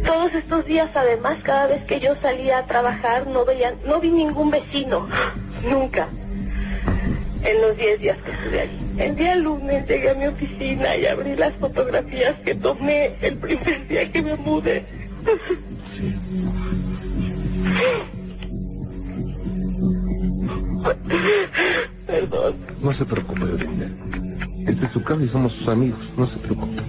[0.03, 4.09] Todos estos días, además, cada vez que yo salía a trabajar, no veía, no vi
[4.09, 5.07] ningún vecino.
[5.63, 6.07] Nunca.
[7.43, 8.79] En los 10 días que estuve allí.
[8.97, 13.87] El día lunes llegué a mi oficina y abrí las fotografías que tomé el primer
[13.87, 14.85] día que me mudé.
[22.05, 22.55] Perdón.
[22.81, 23.87] No se preocupe, Brenda.
[24.67, 25.99] Este es su casa y somos sus amigos.
[26.17, 26.81] No se preocupe.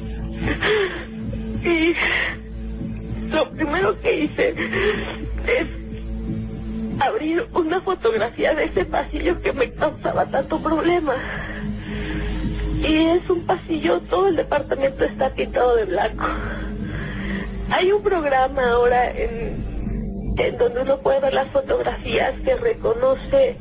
[1.63, 1.95] Y
[3.33, 4.55] lo primero que hice
[7.01, 11.15] abrir una fotografía de ese pasillo que me causaba tanto problema.
[12.83, 16.27] Y es un pasillo, todo el departamento está pintado de blanco.
[17.71, 23.57] Hay un programa ahora en, en donde uno puede ver las fotografías que reconoce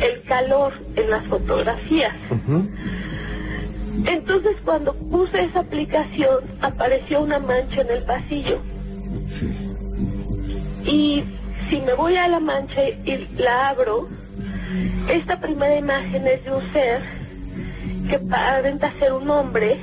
[0.00, 2.14] el calor en las fotografías.
[4.06, 8.60] Entonces cuando puse esa aplicación apareció una mancha en el pasillo.
[10.84, 11.24] Y
[11.68, 14.08] si me voy a la mancha y la abro,
[15.08, 17.02] esta primera imagen es de un ser
[18.08, 19.80] que aparenta ser un hombre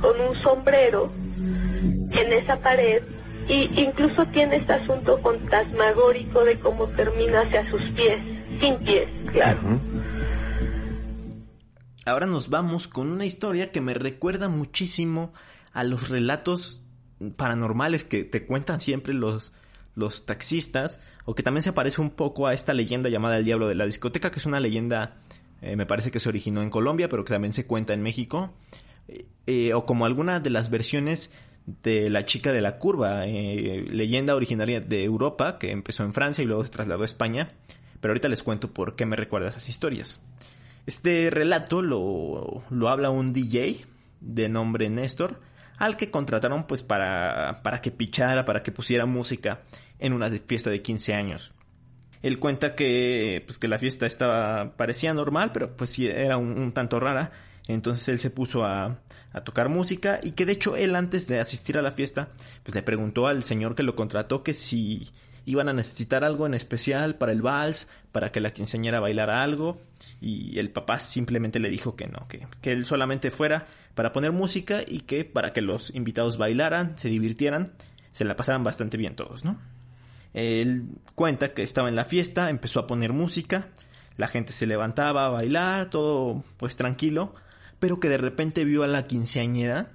[0.00, 3.02] con un sombrero en esa pared
[3.48, 8.18] y incluso tiene este asunto fantasmagórico de cómo termina hacia sus pies,
[8.60, 9.60] sin pies, claro.
[12.06, 15.32] Ahora nos vamos con una historia que me recuerda muchísimo
[15.72, 16.82] a los relatos
[17.36, 19.52] paranormales que te cuentan siempre los,
[19.94, 23.68] los taxistas, o que también se parece un poco a esta leyenda llamada El Diablo
[23.68, 25.16] de la Discoteca, que es una leyenda,
[25.62, 28.52] eh, me parece que se originó en Colombia, pero que también se cuenta en México,
[29.46, 31.30] eh, o como alguna de las versiones
[31.66, 36.42] de La Chica de la Curva, eh, leyenda originaria de Europa, que empezó en Francia
[36.42, 37.52] y luego se trasladó a España,
[38.00, 40.20] pero ahorita les cuento por qué me recuerda esas historias.
[40.86, 43.86] Este relato lo, lo habla un DJ
[44.20, 45.40] de nombre Néstor,
[45.78, 49.62] al que contrataron pues para, para que pichara, para que pusiera música
[49.98, 51.52] en una fiesta de 15 años.
[52.22, 56.72] Él cuenta que, pues, que la fiesta estaba, parecía normal, pero pues sí era un,
[56.72, 57.32] tanto rara.
[57.68, 58.98] Entonces él se puso a,
[59.32, 62.28] a, tocar música y que de hecho él antes de asistir a la fiesta,
[62.62, 65.10] pues le preguntó al señor que lo contrató que si
[65.46, 69.80] iban a necesitar algo en especial para el vals, para que la quinceañera bailara algo,
[70.20, 74.32] y el papá simplemente le dijo que no, que, que él solamente fuera para poner
[74.32, 77.72] música y que para que los invitados bailaran, se divirtieran,
[78.12, 79.58] se la pasaran bastante bien todos, ¿no?
[80.34, 83.68] Él cuenta que estaba en la fiesta, empezó a poner música,
[84.16, 87.34] la gente se levantaba a bailar, todo pues tranquilo,
[87.78, 89.92] pero que de repente vio a la quinceañera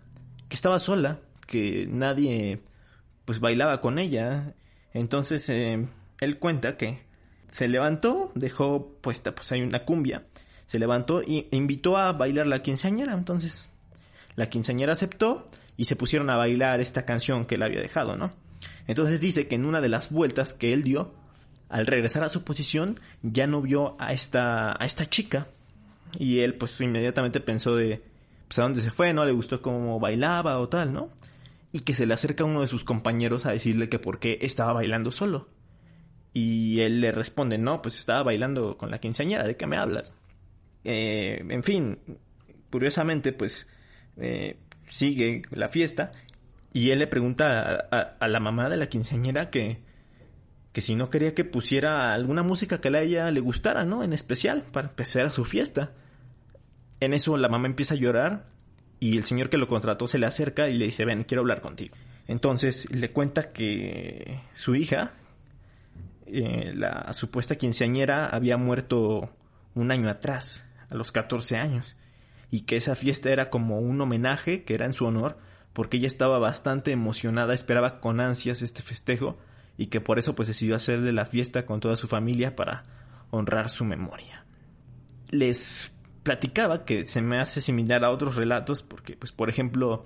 [0.47, 2.61] que estaba sola, que nadie
[3.25, 4.55] pues bailaba con ella,
[4.93, 5.87] entonces eh,
[6.19, 7.03] él cuenta que
[7.51, 10.25] se levantó, dejó puesta pues hay una cumbia,
[10.65, 13.69] se levantó e invitó a bailar la quinceañera, entonces
[14.35, 18.33] la quinceañera aceptó y se pusieron a bailar esta canción que él había dejado, ¿no?
[18.87, 21.13] Entonces dice que en una de las vueltas que él dio,
[21.69, 25.47] al regresar a su posición, ya no vio a esta, a esta chica.
[26.17, 28.01] Y él pues inmediatamente pensó de,
[28.47, 31.09] pues a dónde se fue, no le gustó cómo bailaba o tal, ¿no?
[31.71, 34.73] Y que se le acerca uno de sus compañeros a decirle que por qué estaba
[34.73, 35.47] bailando solo.
[36.33, 40.15] Y él le responde, no, pues estaba bailando con la quinceañera, ¿de qué me hablas?
[40.83, 41.99] Eh, en fin,
[42.71, 43.67] curiosamente, pues
[44.17, 44.57] eh,
[44.89, 46.11] sigue la fiesta
[46.73, 47.87] y él le pregunta
[48.19, 49.81] a, la mamá de la quinceañera que,
[50.71, 54.03] que si no quería que pusiera alguna música que a ella le gustara, ¿no?
[54.03, 55.93] En especial, para empezar su fiesta.
[56.99, 58.45] En eso la mamá empieza a llorar
[58.99, 61.61] y el señor que lo contrató se le acerca y le dice, ven, quiero hablar
[61.61, 61.95] contigo.
[62.27, 65.13] Entonces le cuenta que su hija,
[66.27, 69.33] eh, la supuesta quinceañera, había muerto
[69.73, 71.95] un año atrás, a los 14 años,
[72.51, 75.37] y que esa fiesta era como un homenaje que era en su honor,
[75.79, 79.37] porque ella estaba bastante emocionada, esperaba con ansias este festejo,
[79.77, 82.83] y que por eso pues decidió hacerle la fiesta con toda su familia para
[83.31, 84.43] honrar su memoria.
[85.29, 90.05] Les platicaba que se me hace similar a otros relatos, porque pues por ejemplo,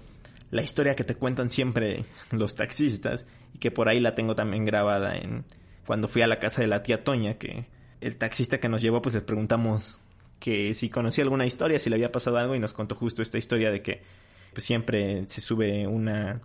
[0.52, 4.66] la historia que te cuentan siempre los taxistas, y que por ahí la tengo también
[4.66, 5.44] grabada en
[5.88, 7.66] cuando fui a la casa de la tía Toña, que
[8.00, 10.02] el taxista que nos llevó pues les preguntamos
[10.38, 13.40] que si conocía alguna historia, si le había pasado algo y nos contó justo esta
[13.40, 14.04] historia de que
[14.54, 16.42] pues siempre se sube una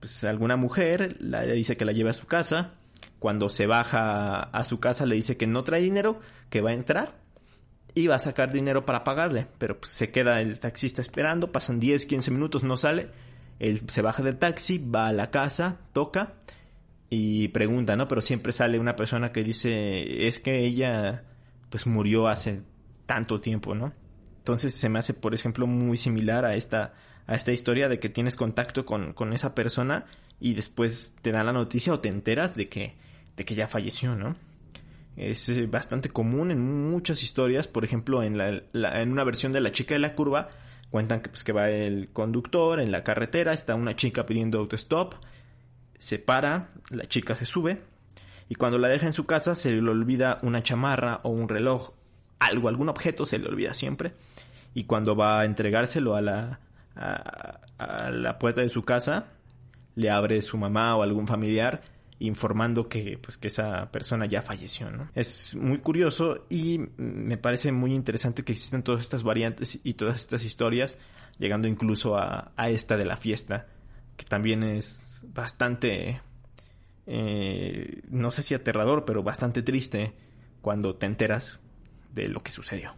[0.00, 2.74] pues alguna mujer, le dice que la lleve a su casa,
[3.18, 6.74] cuando se baja a su casa le dice que no trae dinero, que va a
[6.74, 7.18] entrar
[7.94, 11.80] y va a sacar dinero para pagarle, pero pues, se queda el taxista esperando, pasan
[11.80, 13.08] 10, 15 minutos, no sale,
[13.58, 16.34] él se baja del taxi, va a la casa, toca
[17.10, 18.06] y pregunta, ¿no?
[18.06, 21.24] Pero siempre sale una persona que dice, es que ella
[21.70, 22.62] pues murió hace
[23.06, 23.92] tanto tiempo, ¿no?
[24.38, 26.94] Entonces se me hace, por ejemplo, muy similar a esta,
[27.28, 30.06] a esta historia de que tienes contacto con, con esa persona
[30.40, 32.96] y después te dan la noticia o te enteras de que,
[33.36, 34.34] de que ya falleció, ¿no?
[35.14, 39.60] Es eh, bastante común en muchas historias, por ejemplo, en, la, en una versión de
[39.60, 40.48] La chica de la curva,
[40.90, 45.14] cuentan que, pues, que va el conductor en la carretera, está una chica pidiendo autostop,
[45.96, 47.82] se para, la chica se sube,
[48.48, 51.90] y cuando la deja en su casa se le olvida una chamarra o un reloj
[52.38, 54.14] algo, algún objeto se le olvida siempre.
[54.72, 56.60] Y cuando va a entregárselo a la,
[56.98, 59.26] a, la puerta de su casa,
[59.94, 61.82] le abre su mamá o algún familiar
[62.20, 65.08] informando que pues que esa persona ya falleció, ¿no?
[65.14, 70.16] Es muy curioso y me parece muy interesante que existen todas estas variantes y todas
[70.16, 70.98] estas historias,
[71.38, 73.68] llegando incluso a, a esta de la fiesta,
[74.16, 76.20] que también es bastante,
[77.06, 80.14] eh, no sé si aterrador, pero bastante triste
[80.60, 81.60] cuando te enteras
[82.12, 82.96] de lo que sucedió.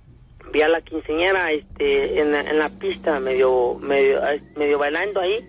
[0.53, 4.21] Vi a la quinceañera este, en, la, en la pista, medio, medio,
[4.57, 5.45] medio bailando ahí.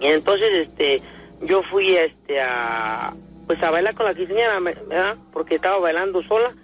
[0.00, 1.02] Y entonces este,
[1.42, 3.14] yo fui este, a,
[3.46, 5.16] pues a bailar con la quinceañera, ¿verdad?
[5.32, 6.54] Porque estaba bailando sola.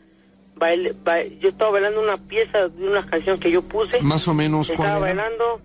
[0.57, 0.95] Baile,
[1.41, 4.01] yo estaba bailando una pieza de una canción que yo puse.
[4.03, 4.71] Más o menos.
[4.71, 5.61] Estaba bailando.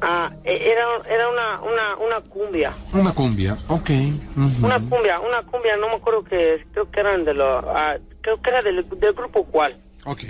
[0.00, 2.72] ah, e, era, era una, una, una cumbia.
[2.92, 3.90] Una cumbia, ok.
[4.62, 8.40] Una cumbia, una cumbia, no me acuerdo que creo que eran de los, ah, creo
[8.40, 9.76] que era del, grupo cual.
[10.04, 10.20] Ok,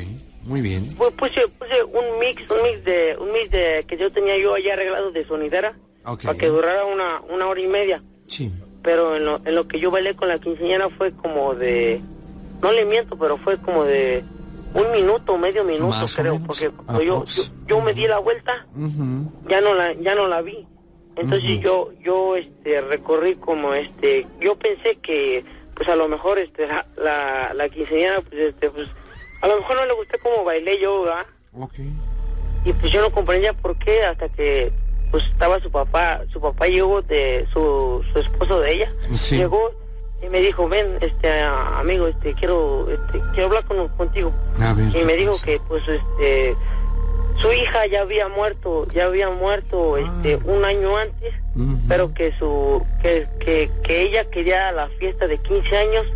[0.49, 0.89] muy bien.
[0.97, 4.73] Puse, puse un mix, un mix de, un mix de que yo tenía yo allá
[4.73, 5.77] arreglado de sonidera.
[6.03, 8.03] Para que durara una, una hora y media.
[8.29, 8.51] Sí.
[8.83, 12.01] Pero en lo, en lo que yo bailé con la quinceañera fue como de,
[12.63, 14.25] no le miento, pero fue como de
[14.75, 16.71] un minuto, medio minuto creo, porque
[17.05, 17.25] yo,
[17.67, 18.67] yo, me di la vuelta,
[19.49, 20.67] ya no la, ya no la vi.
[21.17, 26.67] Entonces yo, yo este recorrí como este, yo pensé que pues a lo mejor este
[26.67, 28.89] la, la, la quinceañera pues este pues
[29.41, 31.27] a lo mejor no le gusté como bailé yo ¿verdad?
[31.59, 31.93] Okay.
[32.65, 34.73] y pues yo no comprendía por qué hasta que
[35.11, 38.89] pues estaba su papá su papá llegó de su, su esposo de ella
[39.31, 39.73] llegó
[40.23, 44.33] y me dijo ven este amigo este quiero este quiero hablar con, contigo
[44.95, 46.57] y me dijo que pues este
[47.41, 50.39] su hija ya había muerto, ya había muerto este ah.
[50.45, 51.35] un año antes,
[51.87, 56.07] pero que su que, que, ella quería la fiesta de 15 años,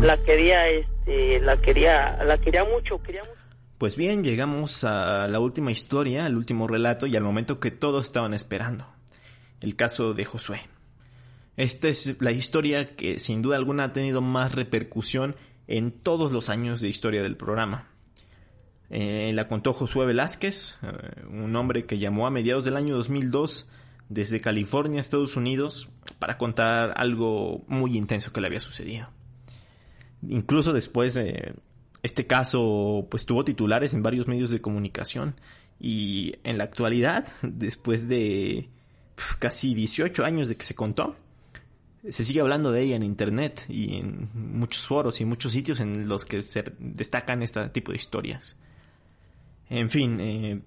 [0.00, 3.40] la quería este la quería la quería mucho, quería mucho.
[3.78, 8.04] Pues bien, llegamos a la última historia, al último relato y al momento que todos
[8.04, 8.86] estaban esperando.
[9.60, 10.60] El caso de Josué.
[11.56, 15.34] Esta es la historia que sin duda alguna ha tenido más repercusión
[15.66, 17.88] en todos los años de historia del programa.
[18.90, 23.68] Eh, la contó Josué Velázquez, eh, un hombre que llamó a mediados del año 2002
[24.08, 25.88] desde California, Estados Unidos,
[26.18, 29.08] para contar algo muy intenso que le había sucedido.
[30.28, 31.54] Incluso después de
[32.02, 35.34] este caso, pues tuvo titulares en varios medios de comunicación
[35.78, 38.68] y en la actualidad, después de
[39.38, 41.16] casi 18 años de que se contó,
[42.08, 46.08] se sigue hablando de ella en internet y en muchos foros y muchos sitios en
[46.08, 48.56] los que se destacan este tipo de historias.
[49.68, 50.62] En fin, eh,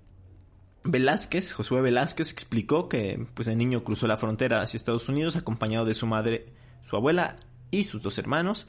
[0.84, 5.86] Velázquez, Josué Velázquez explicó que pues el niño cruzó la frontera hacia Estados Unidos acompañado
[5.86, 6.47] de su madre,
[6.88, 7.38] su abuela
[7.72, 8.68] y sus dos hermanos,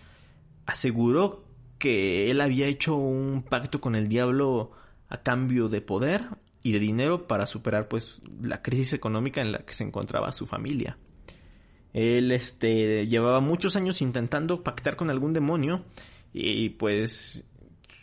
[0.66, 1.44] aseguró
[1.78, 4.72] que él había hecho un pacto con el diablo
[5.08, 6.22] a cambio de poder
[6.62, 10.46] y de dinero para superar pues la crisis económica en la que se encontraba su
[10.46, 10.96] familia.
[11.92, 15.84] Él este llevaba muchos años intentando pactar con algún demonio
[16.32, 17.44] y pues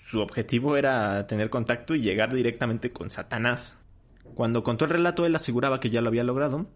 [0.06, 3.78] su objetivo era tener contacto y llegar directamente con Satanás.
[4.36, 6.68] Cuando contó el relato él aseguraba que ya lo había logrado,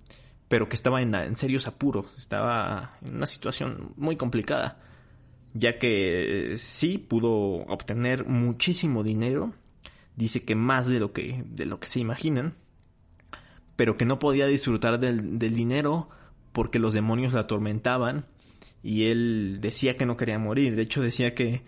[0.48, 4.80] pero que estaba en, en serios apuros, estaba en una situación muy complicada,
[5.56, 9.54] ya que sí pudo obtener muchísimo dinero
[10.16, 12.56] dice que más de lo que, de lo que se imaginan,
[13.76, 16.10] pero que no podía disfrutar del, dinero
[16.52, 18.26] porque los demonios la atormentaban
[18.84, 20.76] y él decía que no quería morir.
[20.76, 21.64] De hecho, decía que,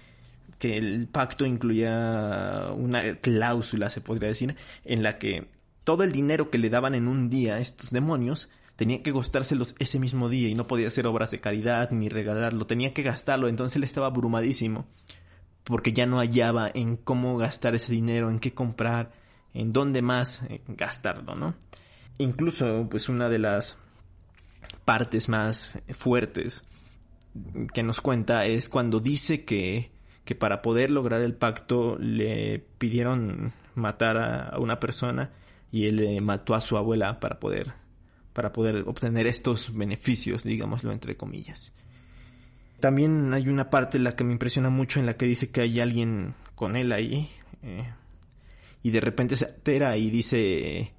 [0.60, 5.48] que el pacto incluía una cláusula, se podría decir, en la que
[5.84, 10.00] todo el dinero que le daban en un día estos demonios tenía que gastárselos ese
[10.00, 13.76] mismo día y no podía hacer obras de caridad ni regalarlo, tenía que gastarlo, entonces
[13.76, 14.88] él estaba abrumadísimo
[15.64, 19.12] porque ya no hallaba en cómo gastar ese dinero, en qué comprar,
[19.54, 21.56] en dónde más eh, gastarlo, ¿no?
[22.20, 23.78] Incluso, pues una de las
[24.86, 26.64] partes más fuertes
[27.74, 29.92] que nos cuenta es cuando dice que,
[30.24, 35.32] que para poder lograr el pacto le pidieron matar a una persona
[35.72, 37.74] y él mató a su abuela para poder
[38.38, 41.72] para poder obtener estos beneficios, digámoslo entre comillas.
[42.80, 45.62] También hay una parte en la que me impresiona mucho en la que dice que
[45.62, 47.32] hay alguien con él ahí.
[47.64, 47.92] Eh,
[48.84, 50.94] y de repente se altera y dice,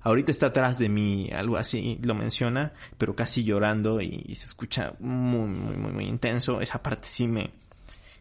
[0.00, 4.94] ahorita está atrás de mí, algo así, lo menciona, pero casi llorando y, se escucha
[4.98, 6.60] muy, muy, muy, muy intenso.
[6.60, 7.52] Esa parte sí me,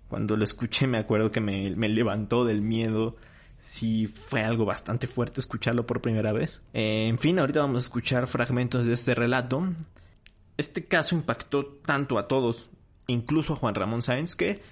[0.08, 3.16] cuando lo escuché me acuerdo que me, me levantó del miedo.
[3.62, 6.64] Sí fue algo bastante fuerte escucharlo por primera vez.
[6.74, 9.64] Eh, en fin, ahorita vamos a escuchar fragmentos de este relato.
[10.58, 12.72] Este caso impactó tanto a todos,
[13.06, 14.64] incluso a Juan Ramón Sáenz, que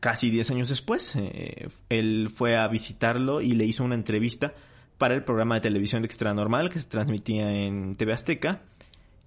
[0.00, 4.54] casi 10 años después, eh, él fue a visitarlo y le hizo una entrevista
[4.96, 8.62] para el programa de televisión Extra Normal que se transmitía en TV Azteca.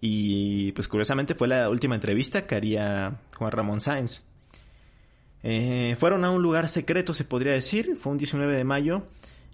[0.01, 4.26] Y pues curiosamente fue la última entrevista que haría Juan Ramón Sáenz.
[5.48, 7.98] Eh, fueron a un lugar secreto, se podría decir.
[7.98, 9.04] Fue un 19 de mayo.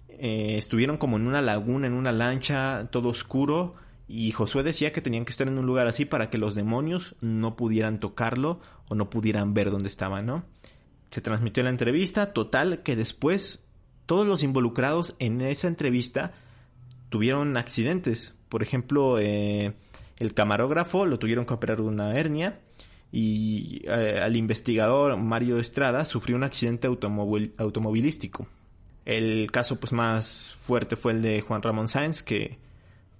[0.08, 3.74] Eh, estuvieron como en una laguna, en una lancha, todo oscuro.
[4.08, 7.14] Y Josué decía que tenían que estar en un lugar así para que los demonios
[7.20, 10.46] no pudieran tocarlo o no pudieran ver dónde estaba, ¿no?
[11.10, 13.68] Se transmitió la entrevista, total, que después
[14.06, 16.32] todos los involucrados en esa entrevista
[17.10, 18.34] tuvieron accidentes.
[18.48, 19.74] Por ejemplo, eh,
[20.18, 22.60] el camarógrafo lo tuvieron que operar de una hernia
[23.12, 28.48] y eh, al investigador Mario Estrada sufrió un accidente automovilístico.
[29.04, 32.58] El caso pues más fuerte fue el de Juan Ramón Sáenz que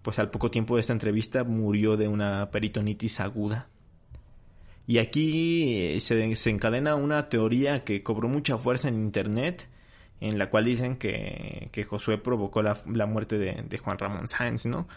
[0.00, 3.68] pues al poco tiempo de esta entrevista murió de una peritonitis aguda.
[4.86, 9.68] Y aquí eh, se desencadena una teoría que cobró mucha fuerza en internet,
[10.20, 14.66] en la cual dicen que, que Josué provocó la, muerte de, de, Juan Ramón Sáenz,
[14.66, 14.88] ¿no?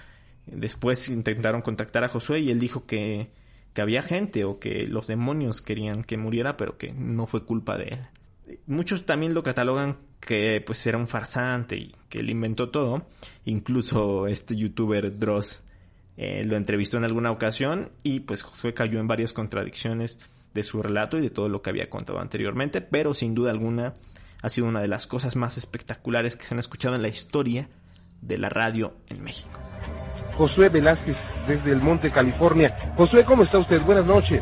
[0.48, 3.30] Después intentaron contactar a Josué y él dijo que,
[3.76, 7.78] que había gente o que los demonios querían que muriera, pero que no fue culpa
[7.78, 8.58] de él.
[8.68, 13.06] Muchos también lo catalogan que pues era un farsante y que él inventó todo.
[13.44, 15.62] Incluso este youtuber Dross
[16.16, 20.20] eh, lo entrevistó en alguna ocasión y pues Josué cayó en varias contradicciones
[20.54, 23.94] de su relato y de todo lo que había contado anteriormente, pero sin duda alguna
[24.42, 27.68] ha sido una de las cosas más espectaculares que se han escuchado en la historia
[28.22, 29.60] de la radio en México.
[30.38, 31.16] Josué Velázquez,
[31.48, 32.94] desde el Monte, California.
[32.98, 33.82] Josué, ¿cómo está usted?
[33.82, 34.42] Buenas noches.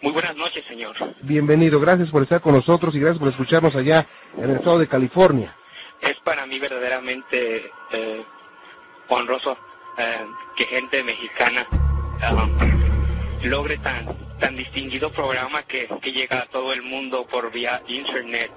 [0.00, 0.94] Muy buenas noches, señor.
[1.22, 4.06] Bienvenido, gracias por estar con nosotros y gracias por escucharnos allá
[4.36, 5.56] en el estado de California.
[6.00, 8.22] Es para mí verdaderamente eh,
[9.08, 9.56] honroso
[9.98, 10.26] eh,
[10.56, 11.66] que gente mexicana
[12.22, 17.82] eh, logre tan tan distinguido programa que, que llega a todo el mundo por vía
[17.88, 18.52] internet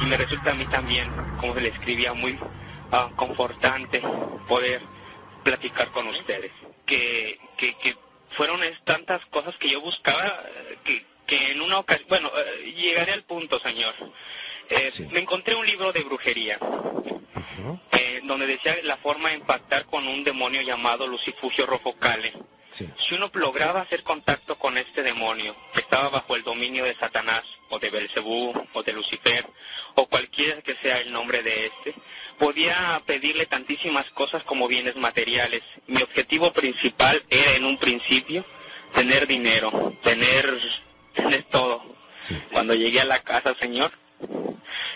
[0.00, 1.06] y me resulta a mí también,
[1.38, 2.38] como se le escribía, muy
[3.14, 4.00] confortante
[4.48, 4.80] poder
[5.44, 6.50] platicar con ustedes.
[6.86, 7.96] Que, que, que
[8.30, 10.44] fueron tantas cosas que yo buscaba
[10.82, 13.94] que, que en una ocasión, bueno, eh, llegaré al punto, señor.
[14.68, 16.58] Eh, me encontré un libro de brujería,
[17.92, 21.66] eh, donde decía la forma de impactar con un demonio llamado Lucifugio
[22.98, 27.42] Si uno lograba hacer contacto con este demonio, que estaba bajo el dominio de Satanás,
[27.68, 29.46] o de Belcebú, o de Lucifer,
[29.94, 31.94] o cualquiera que sea el nombre de este,
[32.38, 35.62] podía pedirle tantísimas cosas como bienes materiales.
[35.86, 38.44] Mi objetivo principal era en un principio
[38.92, 40.58] tener dinero, tener,
[41.14, 41.82] tener todo.
[42.52, 43.92] Cuando llegué a la casa, señor,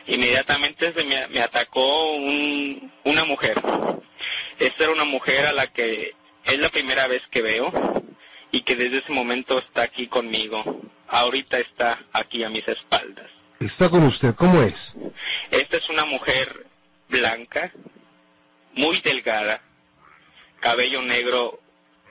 [0.06, 3.60] inmediatamente se me, me atacó un, una mujer.
[4.58, 6.14] Esta era una mujer a la que
[6.48, 7.72] es la primera vez que veo
[8.50, 10.82] y que desde ese momento está aquí conmigo.
[11.08, 13.30] ahorita está aquí a mis espaldas.
[13.60, 14.74] Está con usted, ¿cómo es?
[15.50, 16.66] Esta es una mujer
[17.08, 17.72] blanca,
[18.74, 19.62] muy delgada,
[20.60, 21.60] cabello negro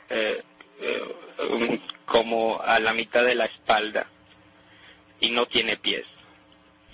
[0.10, 0.44] eh,
[0.80, 4.08] eh, como a la mitad de la espalda
[5.20, 6.06] y no tiene pies.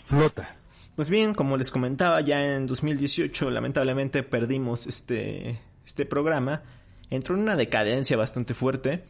[0.07, 0.57] Flota.
[0.95, 6.61] Pues bien, como les comentaba, ya en 2018 lamentablemente perdimos este, este programa.
[7.13, 9.03] Entró en una decadencia bastante fuerte.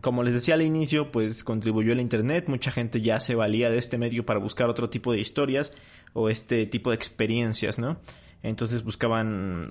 [0.00, 3.76] Como les decía al inicio, pues contribuyó el Internet, mucha gente ya se valía de
[3.76, 5.72] este medio para buscar otro tipo de historias
[6.14, 8.00] o este tipo de experiencias, ¿no?
[8.42, 9.66] Entonces buscaban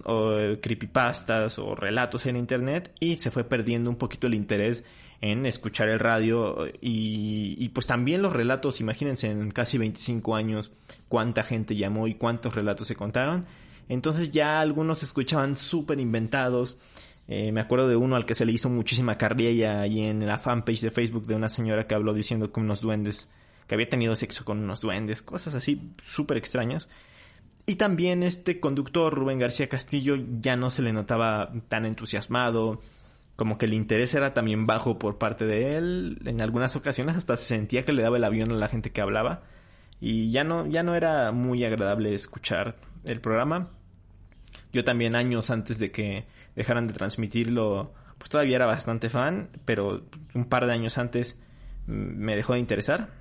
[0.61, 4.83] creepypastas o relatos en internet y se fue perdiendo un poquito el interés
[5.21, 10.73] en escuchar el radio y, y, pues también los relatos, imagínense en casi 25 años
[11.07, 13.47] cuánta gente llamó y cuántos relatos se contaron.
[13.89, 16.77] Entonces ya algunos se escuchaban súper inventados.
[17.27, 20.37] Eh, me acuerdo de uno al que se le hizo muchísima carrilla ahí en la
[20.37, 23.29] fanpage de Facebook de una señora que habló diciendo que unos duendes,
[23.67, 26.89] que había tenido sexo con unos duendes, cosas así súper extrañas.
[27.65, 32.81] Y también este conductor, Rubén García Castillo, ya no se le notaba tan entusiasmado,
[33.35, 36.19] como que el interés era también bajo por parte de él.
[36.23, 39.01] En algunas ocasiones hasta se sentía que le daba el avión a la gente que
[39.01, 39.43] hablaba.
[39.99, 43.69] Y ya no, ya no era muy agradable escuchar el programa.
[44.71, 46.25] Yo también años antes de que
[46.57, 50.03] dejaran de transmitirlo, pues todavía era bastante fan, pero
[50.33, 51.37] un par de años antes
[51.85, 53.11] me dejó de interesar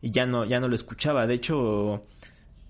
[0.00, 1.26] y ya no, ya no lo escuchaba.
[1.26, 2.02] De hecho,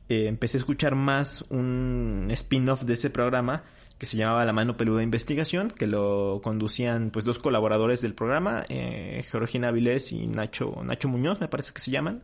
[0.09, 3.64] eh, empecé a escuchar más un spin-off de ese programa
[3.99, 8.64] que se llamaba La Mano Peluda Investigación, que lo conducían pues dos colaboradores del programa,
[8.71, 12.23] eh, Georgina Vilés y Nacho, Nacho Muñoz, me parece que se llaman,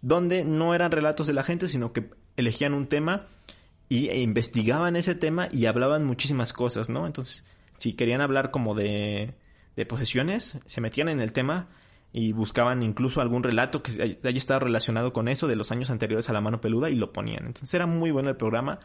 [0.00, 3.26] donde no eran relatos de la gente, sino que elegían un tema
[3.90, 7.06] y e investigaban ese tema y hablaban muchísimas cosas, ¿no?
[7.06, 7.44] Entonces,
[7.76, 9.34] si querían hablar como de,
[9.76, 11.68] de posesiones, se metían en el tema
[12.12, 16.30] y buscaban incluso algún relato que haya estado relacionado con eso de los años anteriores
[16.30, 17.46] a la mano peluda y lo ponían.
[17.46, 18.78] Entonces era muy bueno el programa.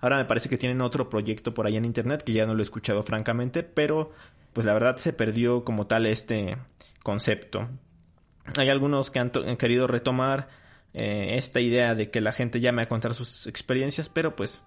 [0.00, 2.60] Ahora me parece que tienen otro proyecto por ahí en internet que ya no lo
[2.60, 4.12] he escuchado francamente, pero
[4.52, 6.56] pues la verdad se perdió como tal este
[7.02, 7.68] concepto.
[8.56, 10.48] Hay algunos que han, querido retomar
[10.94, 14.62] eh, esta idea de que la gente llame a contar sus experiencias, pero pues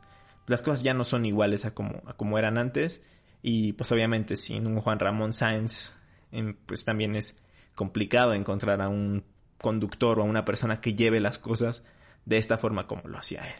[0.47, 3.03] las cosas ya no son iguales a como, a como eran antes
[3.41, 5.93] y pues obviamente sin un Juan Ramón Sáenz
[6.65, 7.37] pues también es
[7.75, 9.23] complicado encontrar a un
[9.59, 11.83] conductor o a una persona que lleve las cosas
[12.25, 13.59] de esta forma como lo hacía él.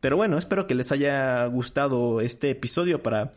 [0.00, 3.32] Pero bueno, espero que les haya gustado este episodio para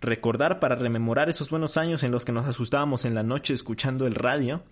[0.00, 4.06] recordar, para rememorar esos buenos años en los que nos asustábamos en la noche escuchando
[4.06, 4.62] el radio,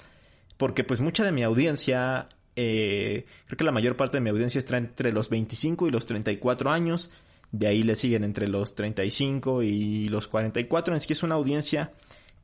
[0.57, 2.27] porque pues mucha de mi audiencia,
[2.57, 6.07] eh, creo que la mayor parte de mi audiencia está entre los 25 y los
[6.07, 7.11] 34 años,
[7.51, 11.93] de ahí le siguen entre los 35 y los 44, así que es una audiencia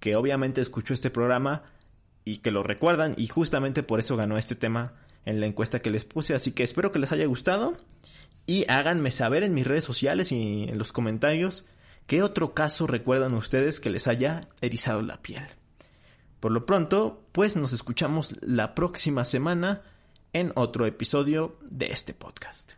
[0.00, 1.64] que obviamente escuchó este programa
[2.24, 3.14] y que lo recuerdan.
[3.16, 4.94] Y justamente por eso ganó este tema
[5.24, 7.76] en la encuesta que les puse, así que espero que les haya gustado.
[8.46, 11.66] Y háganme saber en mis redes sociales y en los comentarios
[12.06, 15.46] qué otro caso recuerdan ustedes que les haya erizado la piel.
[16.40, 19.82] Por lo pronto, pues nos escuchamos la próxima semana
[20.32, 22.72] en otro episodio de este podcast.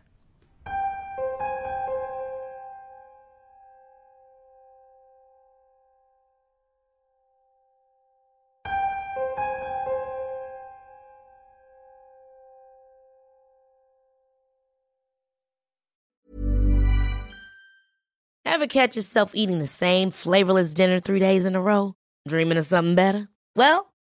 [18.61, 21.95] Ever catch yourself eating the same flavorless dinner three days in a row?
[22.27, 23.27] Dreaming of something better?
[23.55, 23.90] Well,